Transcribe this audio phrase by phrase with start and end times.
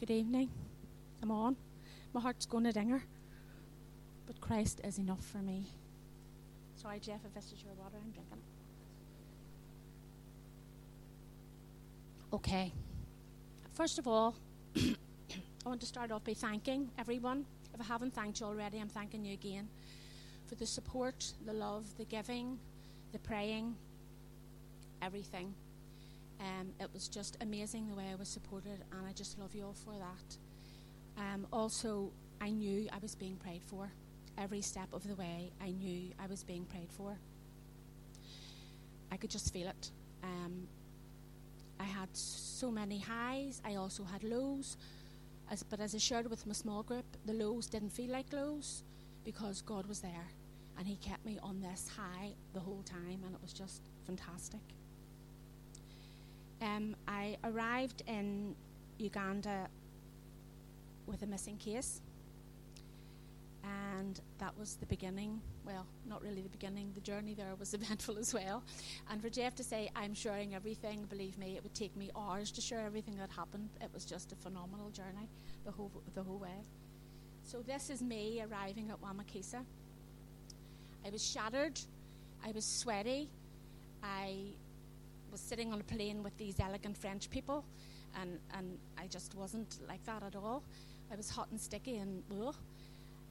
[0.00, 0.48] Good evening.
[1.22, 1.56] I'm on.
[2.14, 3.02] My heart's going to dinger.
[4.26, 5.66] But Christ is enough for me.
[6.74, 8.38] Sorry, Jeff, if this is your water, I'm drinking
[12.32, 12.72] Okay.
[13.74, 14.36] First of all,
[14.76, 14.96] I
[15.66, 17.44] want to start off by thanking everyone.
[17.74, 19.68] If I haven't thanked you already, I'm thanking you again
[20.46, 22.58] for the support, the love, the giving,
[23.12, 23.76] the praying,
[25.02, 25.52] everything.
[26.40, 29.64] Um, it was just amazing the way I was supported, and I just love you
[29.64, 31.22] all for that.
[31.22, 33.90] Um, also, I knew I was being prayed for.
[34.38, 37.18] Every step of the way, I knew I was being prayed for.
[39.12, 39.90] I could just feel it.
[40.22, 40.66] Um,
[41.78, 44.76] I had so many highs, I also had lows.
[45.50, 48.84] As, but as I shared with my small group, the lows didn't feel like lows
[49.24, 50.28] because God was there
[50.78, 54.60] and He kept me on this high the whole time, and it was just fantastic.
[56.60, 58.54] Um, I arrived in
[58.98, 59.68] Uganda
[61.06, 62.02] with a missing case,
[63.64, 65.40] and that was the beginning.
[65.64, 66.92] Well, not really the beginning.
[66.94, 68.62] The journey there was eventful as well.
[69.10, 72.50] And for Jeff to say, I'm sharing everything, believe me, it would take me hours
[72.52, 73.70] to share everything that happened.
[73.80, 75.28] It was just a phenomenal journey
[75.64, 76.64] the whole, the whole way.
[77.42, 79.64] So, this is me arriving at Wamakisa.
[81.04, 81.80] I was shattered,
[82.44, 83.30] I was sweaty,
[84.02, 84.52] I
[85.30, 87.64] was sitting on a plane with these elegant French people,
[88.20, 90.62] and, and I just wasn't like that at all.
[91.12, 92.54] I was hot and sticky and ugh.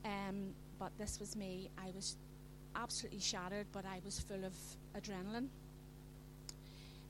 [0.05, 1.70] Um, but this was me.
[1.77, 2.16] I was
[2.75, 4.53] absolutely shattered, but I was full of
[4.97, 5.47] adrenaline.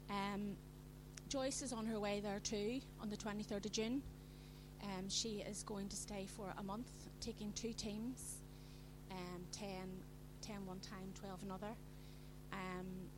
[0.09, 0.55] Um,
[1.29, 4.01] Joyce is on her way there too on the 23rd of June.
[4.83, 6.89] Um, she is going to stay for a month,
[7.21, 8.37] taking two teams,
[9.11, 9.67] um, 10,
[10.41, 11.75] 10 one time, 12 another.
[12.53, 13.08] Um,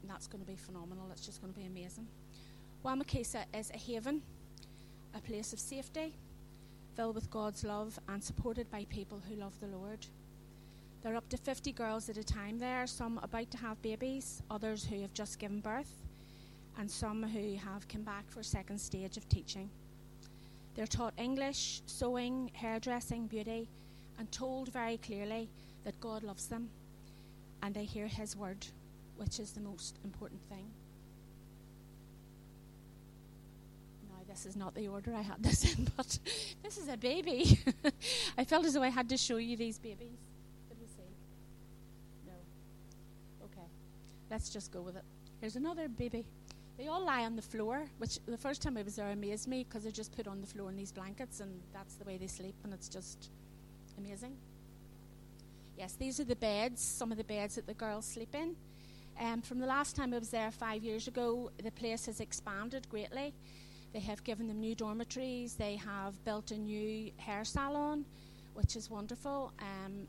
[0.00, 1.08] and that's going to be phenomenal.
[1.12, 2.06] It's just going to be amazing.
[2.84, 4.22] Wamakisa is a haven,
[5.14, 6.14] a place of safety,
[6.96, 10.06] filled with God's love and supported by people who love the Lord.
[11.02, 14.42] There are up to 50 girls at a time there, some about to have babies,
[14.50, 15.92] others who have just given birth,
[16.78, 19.70] and some who have come back for a second stage of teaching.
[20.74, 23.68] They're taught English, sewing, hairdressing, beauty,
[24.18, 25.48] and told very clearly
[25.84, 26.70] that God loves them,
[27.62, 28.66] and they hear His word
[29.20, 30.64] which is the most important thing.
[34.08, 36.18] Now, this is not the order I had this in, but
[36.62, 37.60] this is a baby.
[38.38, 40.16] I felt as though I had to show you these babies.
[40.70, 41.10] Did we see?
[42.26, 42.32] No.
[43.44, 43.68] Okay.
[44.30, 45.04] Let's just go with it.
[45.38, 46.24] Here's another baby.
[46.78, 49.64] They all lie on the floor, which the first time I was there amazed me
[49.64, 52.26] because they're just put on the floor in these blankets, and that's the way they
[52.26, 53.28] sleep, and it's just
[53.98, 54.34] amazing.
[55.76, 58.56] Yes, these are the beds, some of the beds that the girls sleep in.
[59.20, 62.88] Um, from the last time I was there five years ago, the place has expanded
[62.88, 63.34] greatly.
[63.92, 65.54] They have given them new dormitories.
[65.56, 68.06] They have built a new hair salon,
[68.54, 69.52] which is wonderful.
[69.60, 70.06] Um,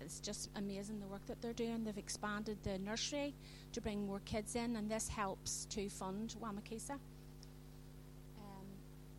[0.00, 1.84] it's just amazing the work that they're doing.
[1.84, 3.34] They've expanded the nursery
[3.72, 6.92] to bring more kids in, and this helps to fund Wamakisa.
[6.92, 8.66] Um,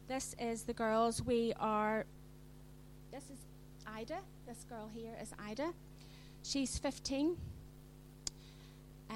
[0.07, 1.21] this is the girls.
[1.21, 2.07] We are.
[3.11, 3.45] This is
[3.85, 4.17] Ida.
[4.47, 5.73] This girl here is Ida.
[6.41, 7.37] She's 15.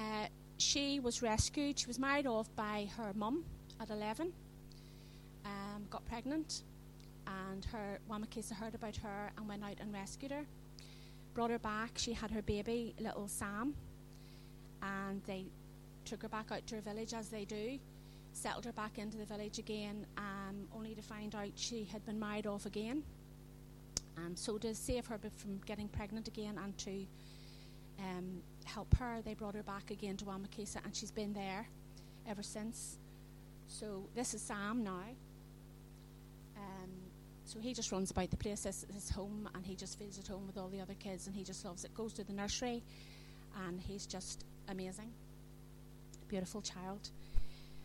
[0.02, 0.26] Uh,
[0.58, 1.78] she was rescued.
[1.78, 3.44] She was married off by her mum
[3.80, 4.32] at 11,
[5.44, 6.62] um, got pregnant,
[7.26, 10.44] and her Wamakisa heard about her and went out and rescued her.
[11.34, 11.92] Brought her back.
[11.96, 13.74] She had her baby, little Sam,
[14.82, 15.46] and they
[16.04, 17.78] took her back out to her village as they do.
[18.32, 22.18] Settled her back into the village again, um, only to find out she had been
[22.18, 23.02] married off again.
[24.16, 27.06] Um, so to save her from getting pregnant again and to
[27.98, 29.20] um, help her.
[29.24, 31.66] They brought her back again to Wamakisa, and she's been there
[32.28, 32.98] ever since.
[33.68, 35.04] So this is Sam now.
[36.56, 36.90] Um,
[37.44, 38.62] so he just runs about the place.
[38.62, 41.26] This is his home, and he just feels at home with all the other kids,
[41.26, 41.94] and he just loves it.
[41.94, 42.82] Goes to the nursery,
[43.66, 45.10] and he's just amazing.
[46.28, 47.10] Beautiful child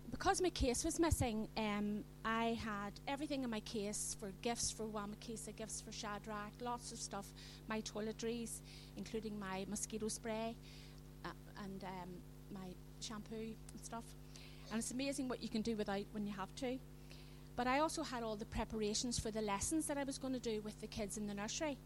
[0.09, 4.85] because my case was missing, um, I had everything in my case for gifts for
[4.85, 7.27] Wamakisa, gifts for Shadrach, lots of stuff,
[7.67, 8.61] my toiletries,
[8.95, 10.55] including my mosquito spray
[11.25, 11.29] uh,
[11.63, 12.09] and um,
[12.53, 12.67] my
[13.01, 14.05] shampoo and stuff.
[14.71, 16.77] And it's amazing what you can do without when you have to.
[17.55, 20.39] But I also had all the preparations for the lessons that I was going to
[20.39, 21.77] do with the kids in the nursery.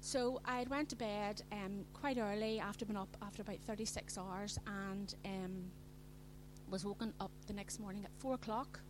[0.00, 4.58] So I went to bed um, quite early after being up after about 36 hours
[4.66, 5.64] and um,
[6.70, 8.80] was woken up the next morning at four o'clock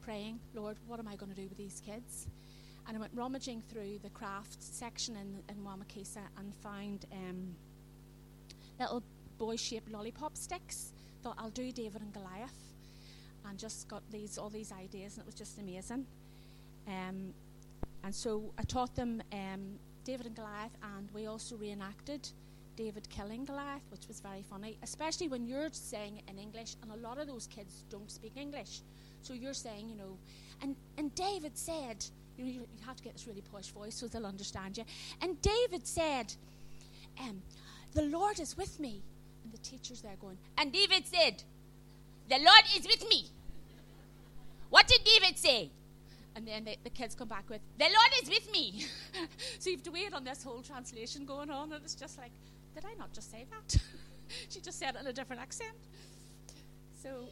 [0.00, 2.28] praying, Lord, what am I going to do with these kids?
[2.86, 7.56] And I went rummaging through the craft section in, in Wamakisa and found um,
[8.78, 9.02] little
[9.38, 10.92] boy shaped lollipop sticks.
[11.24, 12.74] Thought I'll do David and Goliath.
[13.48, 16.06] And just got these all these ideas and it was just amazing.
[16.86, 17.34] Um,
[18.04, 22.28] and so I taught them um, David and Goliath, and we also reenacted
[22.76, 26.92] David killing Goliath, which was very funny, especially when you're saying it in English, and
[26.92, 28.82] a lot of those kids don't speak English.
[29.22, 30.18] So you're saying, you know,
[30.62, 32.04] and, and David said,
[32.36, 34.84] you know, you, have to get this really posh voice so they'll understand you.
[35.20, 36.34] And David said,
[37.20, 37.42] um,
[37.94, 39.02] the Lord is with me.
[39.42, 41.42] And the teacher's there going, and David said,
[42.28, 43.26] the Lord is with me.
[44.70, 45.70] What did David say?
[46.34, 48.84] And then the, the kids come back with, the Lord is with me.
[49.58, 52.32] so you have to wait on this whole translation going on, and it's just like,
[52.76, 53.80] did I not just say that?
[54.50, 55.70] she just said it in a different accent.
[57.02, 57.24] So,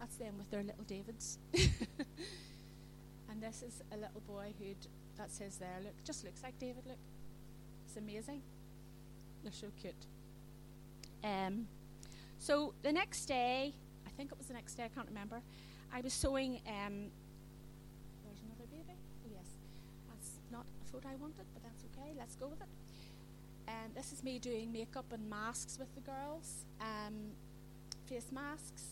[0.00, 1.38] that's them with their little Davids.
[3.30, 4.74] and this is a little boy who
[5.16, 6.98] that says there, look, just looks like David, look.
[7.86, 8.42] It's amazing.
[9.44, 10.06] They're so cute.
[11.22, 11.68] Um,
[12.40, 13.74] so the next day,
[14.04, 15.40] I think it was the next day, I can't remember,
[15.92, 17.10] I was sewing um,
[20.98, 22.12] photo I wanted, but that's okay.
[22.18, 22.68] Let's go with it.
[23.66, 27.14] And this is me doing makeup and masks with the girls, um,
[28.06, 28.84] face masks.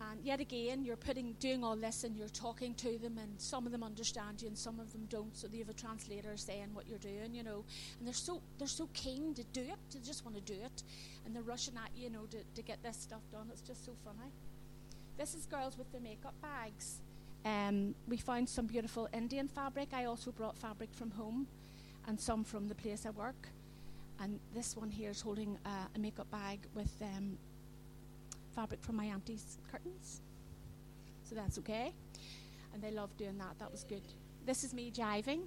[0.00, 3.64] And yet again, you're putting, doing all this, and you're talking to them, and some
[3.64, 5.34] of them understand you, and some of them don't.
[5.34, 7.64] So they have a translator saying what you're doing, you know.
[7.98, 10.82] And they're so they're so keen to do it, they just want to do it,
[11.24, 13.48] and they're rushing at you, you know, to, to get this stuff done.
[13.50, 14.30] It's just so funny.
[15.16, 16.98] This is girls with their makeup bags.
[17.44, 19.88] Um, we found some beautiful Indian fabric.
[19.92, 21.46] I also brought fabric from home
[22.06, 23.48] and some from the place I work.
[24.20, 27.36] And this one here is holding uh, a makeup bag with um,
[28.54, 30.20] fabric from my auntie's curtains.
[31.24, 31.92] So that's okay.
[32.72, 33.58] And they love doing that.
[33.58, 34.02] That was good.
[34.46, 35.42] This is me jiving.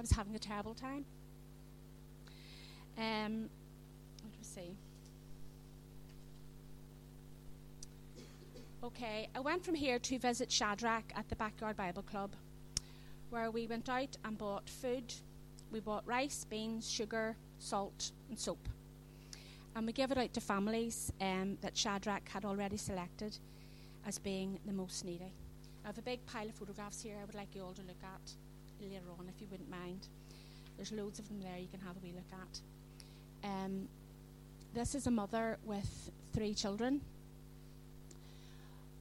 [0.00, 1.04] I was having a terrible time.
[2.96, 3.50] Um,
[4.24, 4.74] let me see.
[8.82, 12.34] Okay, I went from here to visit Shadrach at the Backyard Bible Club,
[13.28, 15.12] where we went out and bought food.
[15.70, 18.70] We bought rice, beans, sugar, salt, and soap.
[19.76, 23.36] And we gave it out to families um, that Shadrach had already selected
[24.06, 25.34] as being the most needy.
[25.84, 28.02] I have a big pile of photographs here I would like you all to look
[28.02, 28.49] at
[28.80, 30.08] later on if you wouldn't mind.
[30.76, 32.60] There's loads of them there you can have a wee look at.
[33.48, 33.88] Um,
[34.74, 37.00] this is a mother with three children.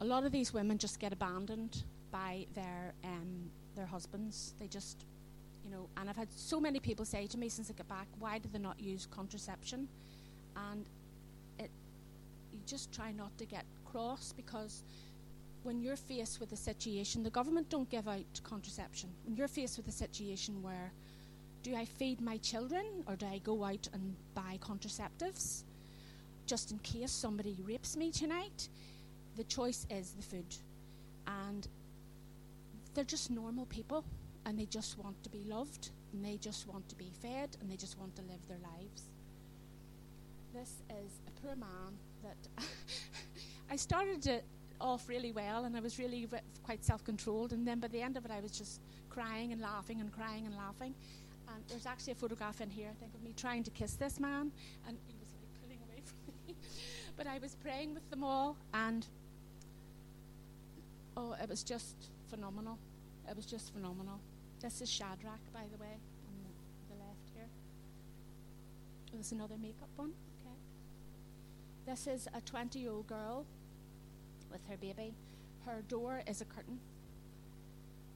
[0.01, 4.55] A lot of these women just get abandoned by their um, their husbands.
[4.59, 5.05] They just,
[5.63, 8.07] you know, and I've had so many people say to me since I got back,
[8.19, 9.87] why do they not use contraception?
[10.55, 10.85] And
[11.59, 11.69] it,
[12.51, 14.83] you just try not to get cross because
[15.63, 19.09] when you're faced with a situation, the government don't give out contraception.
[19.25, 20.91] When you're faced with a situation where
[21.61, 25.63] do I feed my children or do I go out and buy contraceptives
[26.45, 28.69] just in case somebody rapes me tonight?
[29.35, 30.55] The choice is the food.
[31.27, 31.67] And
[32.93, 34.05] they're just normal people
[34.45, 37.69] and they just want to be loved and they just want to be fed and
[37.69, 39.03] they just want to live their lives.
[40.53, 42.63] This is a poor man that
[43.69, 44.41] I started to
[44.81, 47.53] off really well, and I was really re- quite self controlled.
[47.53, 50.45] And then by the end of it, I was just crying and laughing and crying
[50.45, 50.93] and laughing.
[51.53, 54.19] And there's actually a photograph in here, I think, of me trying to kiss this
[54.19, 54.51] man,
[54.87, 56.55] and he was like pulling away from me.
[57.17, 59.05] but I was praying with them all, and
[61.17, 61.95] oh, it was just
[62.29, 62.77] phenomenal.
[63.29, 64.19] It was just phenomenal.
[64.61, 67.47] This is Shadrach, by the way, on the, the left here.
[69.11, 70.11] There's another makeup one.
[70.41, 70.55] Okay.
[71.85, 73.45] This is a 20 year old girl
[74.51, 75.13] with her baby.
[75.65, 76.79] Her door is a curtain.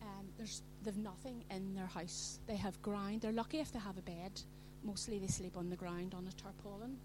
[0.01, 2.39] Um, there's they've nothing in their house.
[2.47, 3.21] They have ground.
[3.21, 4.41] They're lucky if they have a bed.
[4.83, 6.97] Mostly they sleep on the ground on a tarpaulin.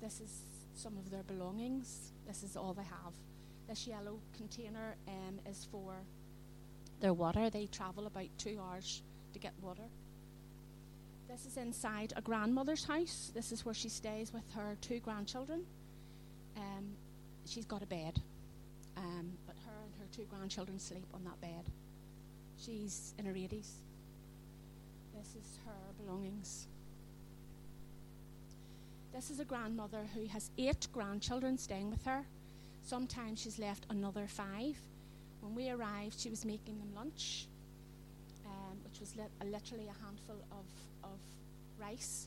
[0.00, 0.42] This is
[0.74, 2.12] some of their belongings.
[2.26, 3.14] This is all they have.
[3.68, 5.96] This yellow container um, is for
[7.00, 7.50] their water.
[7.50, 9.02] They travel about two hours
[9.32, 9.88] to get water.
[11.28, 13.30] This is inside a grandmother's house.
[13.34, 15.64] This is where she stays with her two grandchildren.
[16.56, 16.96] Um,
[17.44, 18.20] she's got a bed.
[18.96, 21.64] Um, but her and her two grandchildren sleep on that bed.
[22.58, 23.70] She's in her 80s.
[25.14, 26.66] This is her belongings.
[29.14, 32.24] This is a grandmother who has eight grandchildren staying with her.
[32.82, 34.76] Sometimes she's left another five.
[35.40, 37.46] When we arrived, she was making them lunch,
[38.44, 40.66] um, which was lit- literally a handful of,
[41.04, 41.18] of
[41.80, 42.26] rice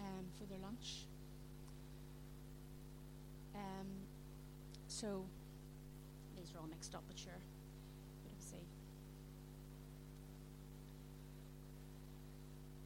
[0.00, 1.06] um, for their lunch.
[3.54, 3.86] Um,
[4.88, 5.24] so
[6.64, 7.32] all mixed up, but sure.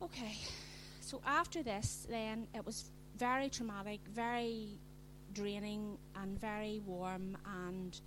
[0.00, 0.36] Okay,
[1.00, 4.78] so after this, then it was very traumatic, very
[5.32, 7.36] draining, and very warm.
[7.66, 8.00] And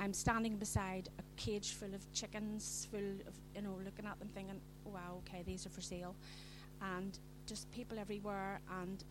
[0.00, 4.28] I'm standing beside a cage full of chickens, full of, you know, looking at them
[4.34, 6.16] thinking, wow, okay, these are for sale.
[6.96, 7.16] And
[7.46, 8.60] just people everywhere.
[8.82, 9.02] And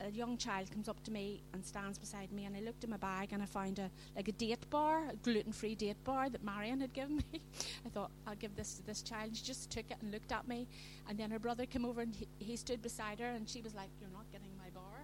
[0.00, 2.90] a young child comes up to me and stands beside me, and I looked in
[2.90, 6.42] my bag and I found a like a date bar, a gluten-free date bar that
[6.42, 7.40] Marion had given me.
[7.84, 9.36] I thought I'll give this to this child.
[9.36, 10.66] She just took it and looked at me,
[11.08, 13.74] and then her brother came over and he, he stood beside her, and she was
[13.74, 14.84] like, "You're not getting my bar."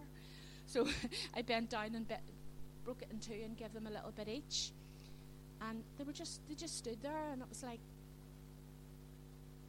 [0.68, 0.88] So
[1.32, 2.16] I bent down and be-
[2.84, 4.72] broke it in two and gave them a little bit each,
[5.60, 7.80] and they were just they just stood there, and it was like.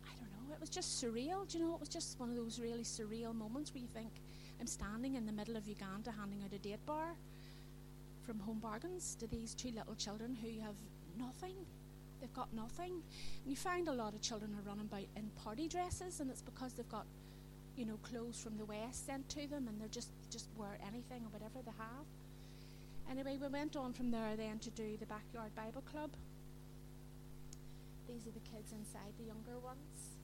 [0.05, 0.53] I don't know.
[0.53, 1.47] It was just surreal.
[1.47, 1.73] Do you know?
[1.75, 4.11] It was just one of those really surreal moments where you think,
[4.59, 7.15] I'm standing in the middle of Uganda handing out a date bar
[8.25, 10.75] from Home Bargains to these two little children who have
[11.17, 11.55] nothing.
[12.19, 12.91] They've got nothing.
[13.43, 16.41] And you find a lot of children are running about in party dresses, and it's
[16.41, 17.05] because they've got,
[17.75, 21.23] you know, clothes from the West sent to them, and they're just just wear anything
[21.23, 22.05] or whatever they have.
[23.09, 26.11] Anyway, we went on from there then to do the backyard Bible club.
[28.07, 30.17] These are the kids inside, the younger ones.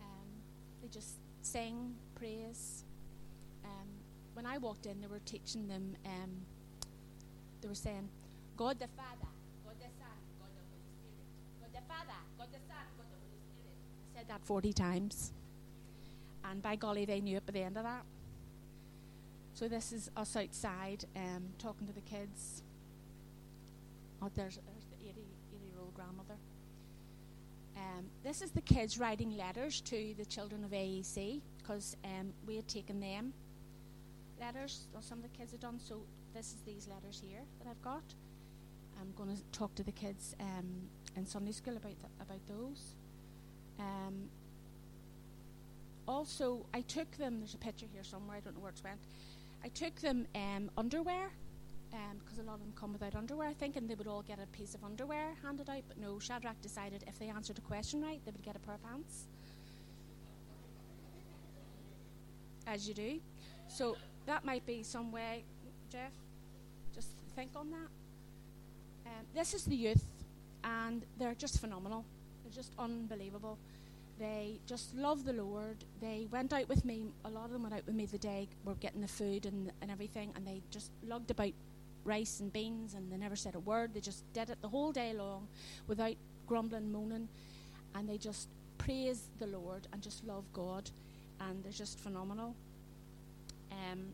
[0.00, 0.28] Um,
[0.82, 2.84] they just sing, praise,
[3.68, 3.88] um,
[4.34, 6.30] when I walked in, they were teaching them, um,
[7.60, 8.08] they were saying,
[8.56, 9.28] God the Father,
[9.64, 11.60] God the Son, God the Holy Spirit.
[11.60, 13.76] God the Father, God the Son, God the Holy Spirit.
[14.14, 15.32] I said that 40 times.
[16.44, 18.02] And by golly, they knew it by the end of that.
[19.54, 22.62] So this is us outside um, talking to the kids.
[24.22, 25.20] Oh, there's, there's the 80,
[25.52, 26.36] 80 year old grandmother.
[27.76, 32.56] Um, this is the kids writing letters to the children of AEC because um, we
[32.56, 33.32] had taken them
[34.40, 35.78] letters, or some of the kids have done.
[35.80, 36.02] So
[36.34, 38.04] this is these letters here that I've got.
[39.00, 42.94] I'm going to talk to the kids um, in Sunday school about th- about those.
[43.78, 44.28] Um,
[46.06, 47.38] also, I took them.
[47.38, 48.38] There's a picture here somewhere.
[48.38, 49.00] I don't know where it went.
[49.64, 51.30] I took them um, underwear
[51.90, 54.46] because um, a lot of them come without underwear, thinking they would all get a
[54.46, 55.82] piece of underwear handed out.
[55.88, 58.74] But no, Shadrach decided if they answered a question right, they would get a pair
[58.74, 59.26] of pants.
[62.66, 63.20] As you do.
[63.68, 63.96] So
[64.28, 65.42] that might be some way,
[65.90, 66.12] Jeff,
[66.94, 67.88] just think on that.
[69.06, 70.04] Um, this is the youth,
[70.62, 72.04] and they're just phenomenal.
[72.44, 73.58] They're just unbelievable.
[74.18, 75.82] They just love the Lord.
[76.02, 77.06] They went out with me.
[77.24, 79.72] A lot of them went out with me the day we're getting the food and,
[79.80, 81.52] and everything, and they just lugged about
[82.04, 83.94] rice and beans, and they never said a word.
[83.94, 85.48] They just did it the whole day long
[85.86, 86.16] without
[86.46, 87.28] grumbling, moaning,
[87.94, 90.90] and they just praise the Lord and just love God,
[91.40, 92.54] and they're just phenomenal.
[93.78, 94.12] Um,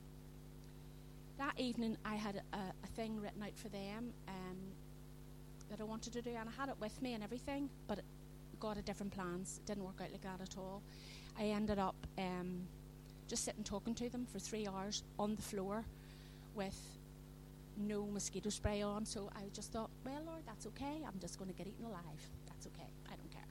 [1.38, 4.56] that evening, I had a, a, thing written out for them um,
[5.68, 8.00] that I wanted to do, and I had it with me and everything, but
[8.60, 9.60] God had different plans.
[9.62, 10.82] It didn't work out like that at all.
[11.38, 12.62] I ended up um,
[13.28, 15.84] just sitting talking to them for three hours on the floor
[16.54, 16.78] with
[17.76, 19.04] no mosquito spray on.
[19.04, 21.02] So I just thought, well, Lord, that's okay.
[21.06, 22.30] I'm just going to get eaten alive.
[22.46, 22.88] That's okay.
[23.06, 23.42] I don't care.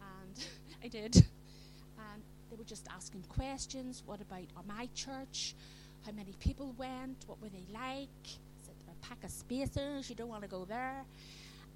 [0.00, 0.46] And
[0.84, 1.16] I did.
[1.16, 4.02] And they were just asking questions.
[4.06, 5.54] What about my church?
[6.04, 7.24] How many people went?
[7.26, 8.08] What were they like?
[8.62, 10.08] Is a pack of spacers?
[10.08, 11.04] You don't want to go there.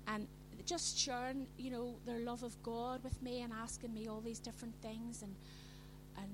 [0.07, 0.27] And
[0.65, 4.39] just sharing, you know, their love of God with me and asking me all these
[4.39, 5.35] different things, and
[6.17, 6.29] and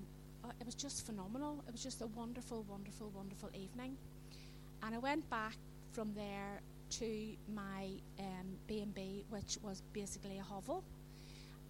[0.45, 1.62] uh, it was just phenomenal.
[1.66, 3.97] It was just a wonderful, wonderful, wonderful evening.
[4.83, 5.57] And I went back
[5.93, 7.88] from there to my
[8.19, 10.85] um, B&B, which was basically a hovel.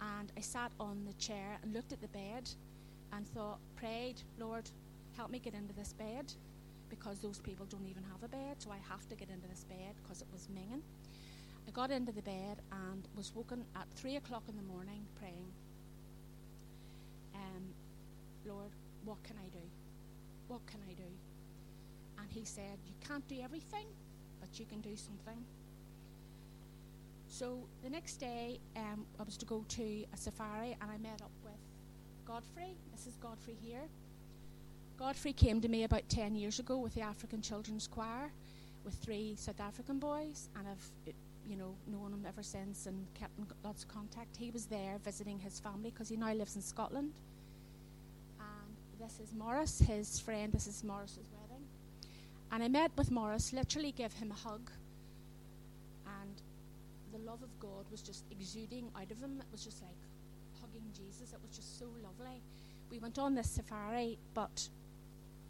[0.01, 2.49] And I sat on the chair and looked at the bed
[3.13, 4.69] and thought, prayed, Lord,
[5.15, 6.31] help me get into this bed
[6.89, 9.63] because those people don't even have a bed, so I have to get into this
[9.63, 10.81] bed because it was minging.
[11.67, 15.51] I got into the bed and was woken at three o'clock in the morning praying,
[17.35, 17.63] um,
[18.45, 18.71] Lord,
[19.03, 19.63] what can I do?
[20.47, 21.09] What can I do?
[22.19, 23.87] And he said, You can't do everything,
[24.39, 25.43] but you can do something.
[27.37, 31.21] So the next day, um, I was to go to a safari and I met
[31.21, 31.53] up with
[32.25, 32.73] Godfrey.
[32.91, 33.83] This is Godfrey here.
[34.97, 38.31] Godfrey came to me about 10 years ago with the African Children's Choir
[38.83, 41.13] with three South African boys, and I've
[41.47, 44.35] you know, known him ever since and kept lots of contact.
[44.35, 47.13] He was there visiting his family because he now lives in Scotland.
[48.39, 50.51] And this is Morris, his friend.
[50.51, 51.63] This is Morris's wedding.
[52.51, 54.71] And I met with Morris, literally gave him a hug,
[57.27, 59.39] love of God was just exuding out of him.
[59.39, 59.97] It was just like,
[60.61, 61.33] hugging Jesus.
[61.33, 62.41] It was just so lovely.
[62.89, 64.69] We went on this safari, but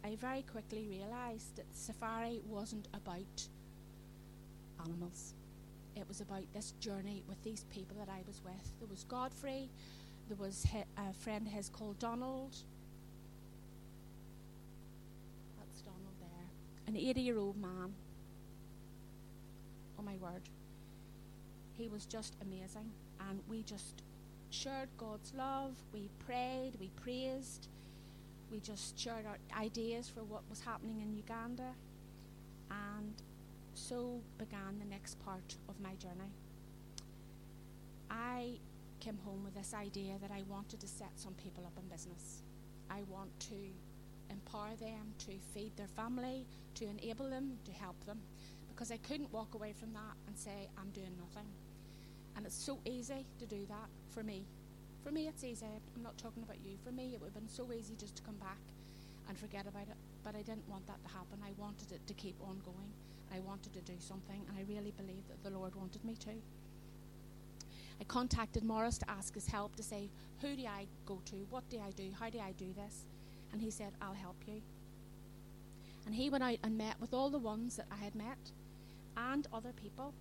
[0.04, 3.48] I very quickly realised that the safari wasn't about
[4.84, 5.34] animals.
[5.96, 8.72] It was about this journey with these people that I was with.
[8.78, 9.70] There was Godfrey,
[10.28, 10.66] there was
[10.96, 12.56] a friend of his called Donald.
[15.58, 16.46] That's Donald there.
[16.86, 17.94] An 80 year old man.
[19.98, 20.42] Oh my word.
[21.78, 22.90] He was just amazing.
[23.28, 24.02] And we just
[24.50, 25.76] shared God's love.
[25.92, 27.68] We prayed, we praised,
[28.50, 31.70] we just shared our ideas for what was happening in Uganda.
[32.70, 33.14] And
[33.74, 36.32] so began the next part of my journey.
[38.10, 38.58] I
[39.00, 42.42] came home with this idea that I wanted to set some people up in business.
[42.90, 43.54] I want to
[44.30, 46.44] empower them to feed their family,
[46.74, 48.18] to enable them, to help them.
[48.68, 51.48] Because I couldn't walk away from that and say, I'm doing nothing.
[52.38, 54.44] And it's so easy to do that for me.
[55.02, 55.66] For me, it's easy.
[55.96, 56.78] I'm not talking about you.
[56.84, 58.60] For me, it would have been so easy just to come back
[59.28, 59.96] and forget about it.
[60.22, 61.40] But I didn't want that to happen.
[61.44, 62.92] I wanted it to keep on going.
[63.34, 66.30] I wanted to do something, and I really believe that the Lord wanted me to.
[68.00, 70.08] I contacted Morris to ask his help to say,
[70.40, 71.36] Who do I go to?
[71.50, 72.10] What do I do?
[72.20, 73.04] How do I do this?
[73.52, 74.62] And he said, I'll help you.
[76.06, 78.52] And he went out and met with all the ones that I had met
[79.16, 80.14] and other people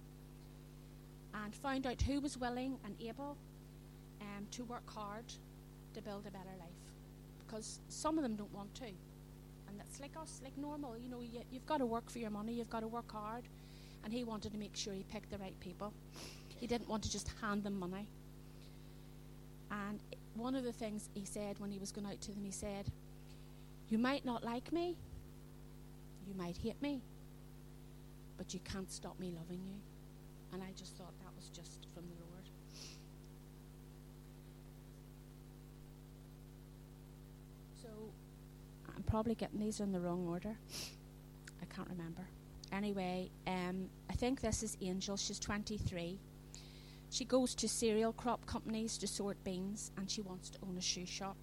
[1.44, 3.38] and found out who was willing and able
[4.22, 5.25] um, to work hard
[5.94, 6.70] to build a better life.
[7.46, 8.86] Because some of them don't want to.
[8.86, 10.98] And that's like us, like normal.
[10.98, 13.44] You know, you, you've got to work for your money, you've got to work hard.
[14.03, 15.94] And he wanted to make sure he picked the right people.
[16.60, 18.08] He didn't want to just hand them money.
[19.70, 20.00] And
[20.36, 22.86] one of the things he said when he was going out to them, he said,
[23.89, 24.96] You might not like me,
[26.27, 27.01] you might hate me,
[28.38, 29.97] but you can't stop me loving you.
[30.54, 32.50] And I just thought that was just from the Lord.
[37.82, 37.89] So
[38.96, 40.55] I'm probably getting these in the wrong order.
[41.62, 42.27] I can't remember.
[42.72, 45.16] Anyway, um, I think this is Angel.
[45.18, 46.20] She's 23.
[47.10, 50.81] She goes to cereal crop companies to sort beans, and she wants to own a
[50.81, 51.38] shoe shop,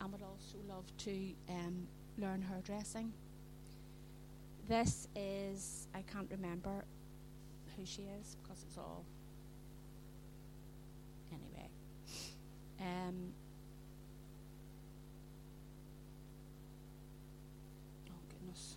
[0.00, 1.86] and would also love to um,
[2.18, 3.12] learn hairdressing.
[4.68, 6.84] This is I can't remember
[7.76, 9.04] who she is because it's all.
[11.32, 11.68] Anyway.
[12.80, 13.32] Um,
[18.08, 18.76] oh, goodness.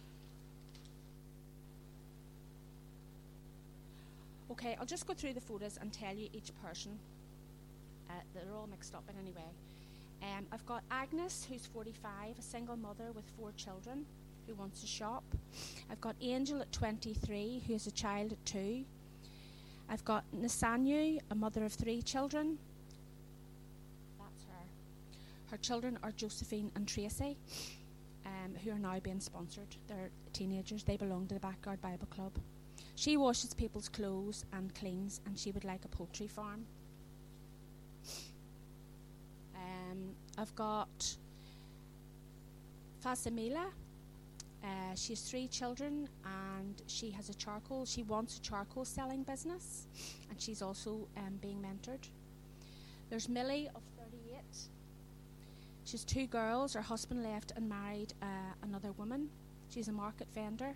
[4.51, 6.97] Okay, I'll just go through the photos and tell you each person.
[8.09, 9.51] Uh, they're all mixed up, but anyway.
[10.23, 14.05] Um, I've got Agnes, who's 45, a single mother with four children
[14.47, 15.23] who wants to shop.
[15.91, 18.83] I've got Angel at 23, who has a child at 2.
[19.89, 22.57] I've got Nasanyu, a mother of three children.
[24.19, 25.51] That's her.
[25.51, 27.37] Her children are Josephine and Tracy,
[28.25, 29.75] um, who are now being sponsored.
[29.87, 30.83] They're teenagers.
[30.83, 32.33] They belong to the Backyard Bible Club.
[32.95, 36.65] She washes people's clothes and cleans, and she would like a poultry farm.
[39.55, 41.15] Um, I've got
[43.05, 43.67] Fasimila,
[44.63, 47.85] uh, she has three children and she has a charcoal.
[47.85, 49.87] She wants a charcoal selling business,
[50.29, 52.07] and she's also um, being mentored.
[53.09, 54.41] There's Millie of 38.
[55.85, 56.73] She's two girls.
[56.73, 58.25] Her husband left and married uh,
[58.63, 59.29] another woman.
[59.69, 60.75] She's a market vendor.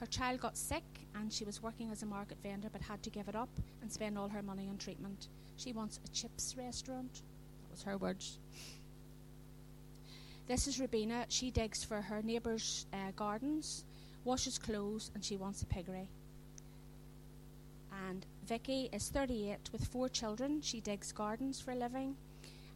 [0.00, 0.82] Her child got sick
[1.14, 3.48] and she was working as a market vendor but had to give it up
[3.80, 5.28] and spend all her money on treatment.
[5.56, 7.22] She wants a chips restaurant.
[7.62, 8.38] That was her words.
[10.46, 11.24] This is Rabina.
[11.28, 13.84] She digs for her neighbours' uh, gardens,
[14.24, 16.10] washes clothes, and she wants a piggery.
[18.06, 20.60] And Vicky is 38 with four children.
[20.60, 22.14] She digs gardens for a living,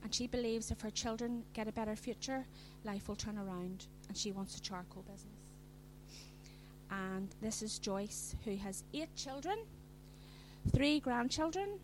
[0.03, 2.47] and she believes if her children get a better future,
[2.85, 5.53] life will turn around, and she wants a charcoal business.
[6.91, 9.59] And this is Joyce, who has eight children,
[10.75, 11.79] three grandchildren,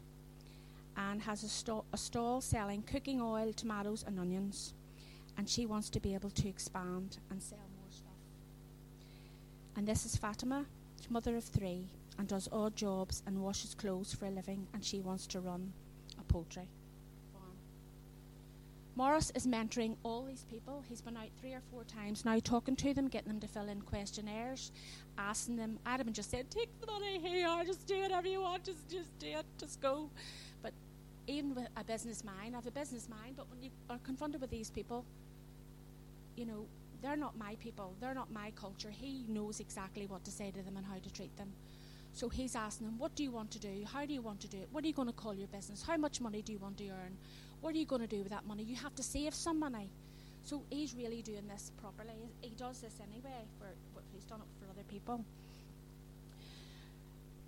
[0.96, 4.72] and has a, a stall selling cooking oil, tomatoes, and onions
[5.36, 8.10] and she wants to be able to expand and sell more stuff.
[9.76, 10.66] And this is Fatima,
[11.10, 11.86] mother of three,
[12.18, 15.72] and does odd jobs and washes clothes for a living, and she wants to run
[16.18, 16.68] a poultry
[17.32, 17.56] farm.
[18.94, 20.82] Morris is mentoring all these people.
[20.88, 23.68] He's been out three or four times now, talking to them, getting them to fill
[23.68, 24.70] in questionnaires,
[25.18, 25.78] asking them.
[25.84, 29.26] Adam just said, "Take the money here, just do whatever you want, just just do
[29.26, 30.08] it, just go."
[30.62, 30.72] But
[31.26, 34.40] even with a business mind, I have a business mind, but when you are confronted
[34.40, 35.04] with these people,
[36.36, 36.66] you know,
[37.02, 38.90] they're not my people, they're not my culture.
[38.90, 41.52] He knows exactly what to say to them and how to treat them.
[42.12, 43.84] So he's asking them, What do you want to do?
[43.92, 44.68] How do you want to do it?
[44.70, 45.82] What are you going to call your business?
[45.82, 47.16] How much money do you want to earn?
[47.60, 48.62] What are you going to do with that money?
[48.62, 49.90] You have to save some money.
[50.44, 52.30] So he's really doing this properly.
[52.40, 53.66] He does this anyway for
[54.12, 55.24] he's done it for other people.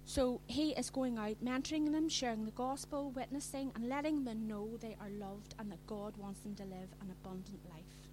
[0.05, 4.77] So he is going out, mentoring them, sharing the gospel, witnessing, and letting them know
[4.81, 8.06] they are loved and that God wants them to live an abundant life.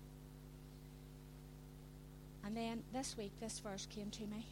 [2.45, 4.47] And then this week, this verse came to me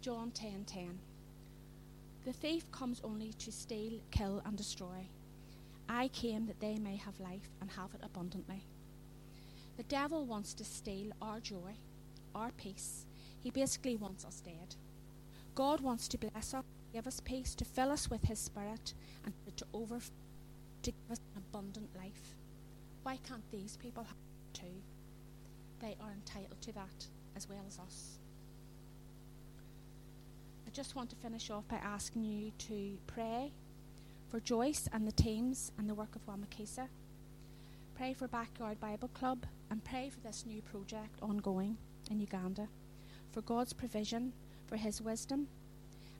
[0.00, 0.98] John 10 10.
[2.24, 5.08] The thief comes only to steal, kill, and destroy.
[5.88, 8.64] I came that they may have life and have it abundantly.
[9.76, 11.74] The devil wants to steal our joy,
[12.34, 13.06] our peace.
[13.42, 14.76] He basically wants us dead.
[15.54, 19.34] God wants to bless us, give us peace, to fill us with His Spirit, and
[19.56, 22.34] to over to give us an abundant life.
[23.02, 24.82] Why can't these people have it too?
[25.80, 28.18] They are entitled to that as well as us.
[30.66, 33.52] I just want to finish off by asking you to pray
[34.28, 36.88] for Joyce and the teams and the work of Wamakisa.
[37.96, 41.76] Pray for Backyard Bible Club and pray for this new project ongoing
[42.10, 42.68] in Uganda,
[43.32, 44.32] for God's provision,
[44.66, 45.46] for His wisdom,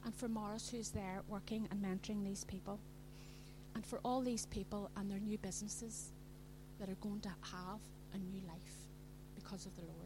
[0.05, 2.79] and for Morris, who's there working and mentoring these people,
[3.75, 6.13] and for all these people and their new businesses
[6.79, 7.81] that are going to have
[8.15, 8.89] a new life
[9.35, 10.04] because of the Lord.